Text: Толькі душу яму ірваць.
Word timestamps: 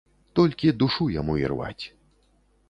Толькі 0.37 0.71
душу 0.83 1.07
яму 1.17 1.37
ірваць. 1.43 1.85